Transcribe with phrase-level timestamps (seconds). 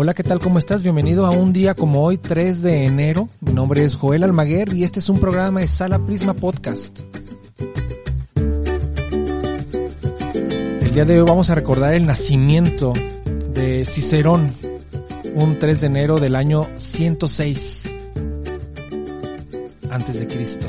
[0.00, 0.38] Hola, ¿qué tal?
[0.38, 0.84] ¿Cómo estás?
[0.84, 3.28] Bienvenido a un día como hoy, 3 de enero.
[3.40, 7.00] Mi nombre es Joel Almaguer y este es un programa de Sala Prisma Podcast.
[10.82, 12.92] El día de hoy vamos a recordar el nacimiento
[13.52, 14.54] de Cicerón,
[15.34, 17.92] un 3 de enero del año 106
[19.90, 20.68] antes de Cristo.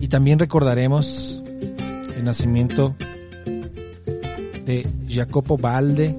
[0.00, 1.40] Y también recordaremos
[2.16, 3.11] el nacimiento de
[5.08, 6.14] Jacopo Balde,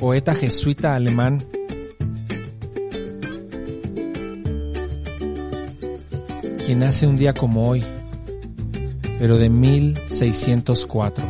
[0.00, 1.38] poeta jesuita alemán.
[6.68, 7.82] quien nace un día como hoy,
[9.18, 11.24] pero de 1604.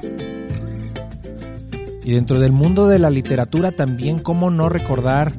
[2.02, 5.32] Y dentro del mundo de la literatura también, ¿cómo no recordar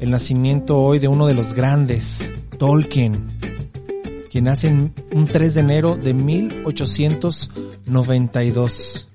[0.00, 3.12] el nacimiento hoy de uno de los grandes, Tolkien,
[4.30, 4.74] quien nace
[5.12, 9.08] un 3 de enero de 1892?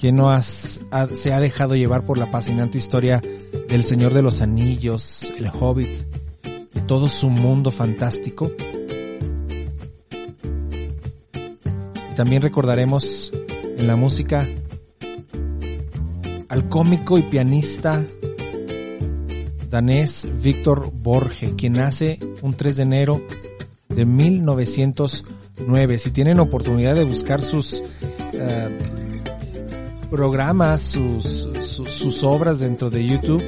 [0.00, 0.80] Quien no has,
[1.14, 3.20] se ha dejado llevar por la apasionante historia
[3.68, 5.90] del Señor de los Anillos, el Hobbit
[6.74, 8.50] y todo su mundo fantástico.
[12.20, 13.32] también recordaremos
[13.78, 14.46] en la música
[16.50, 18.04] al cómico y pianista
[19.70, 23.22] danés Víctor Borge, quien nace un 3 de enero
[23.88, 25.98] de 1909.
[25.98, 28.99] Si tienen oportunidad de buscar sus uh,
[30.10, 33.42] programas, sus, sus, sus, obras dentro de YouTube,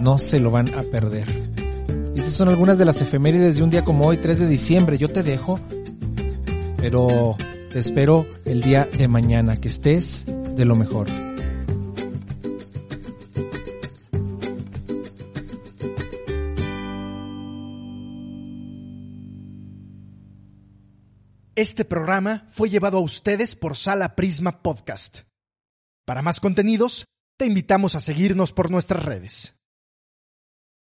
[0.00, 1.28] no se lo van a perder.
[2.14, 4.98] Y esas son algunas de las efemérides de un día como hoy, 3 de diciembre.
[4.98, 5.60] Yo te dejo,
[6.78, 7.36] pero
[7.70, 11.06] te espero el día de mañana, que estés de lo mejor.
[21.56, 25.20] Este programa fue llevado a ustedes por Sala Prisma Podcast.
[26.04, 27.06] Para más contenidos,
[27.38, 29.53] te invitamos a seguirnos por nuestras redes.